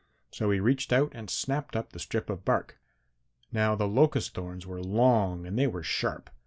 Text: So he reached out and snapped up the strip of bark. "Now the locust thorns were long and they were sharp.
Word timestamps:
So 0.31 0.49
he 0.49 0.59
reached 0.59 0.91
out 0.91 1.11
and 1.13 1.29
snapped 1.29 1.75
up 1.75 1.93
the 1.93 1.99
strip 1.99 2.31
of 2.31 2.43
bark. 2.43 2.79
"Now 3.51 3.75
the 3.75 3.87
locust 3.87 4.33
thorns 4.33 4.65
were 4.65 4.81
long 4.83 5.45
and 5.45 5.59
they 5.59 5.67
were 5.67 5.83
sharp. 5.83 6.31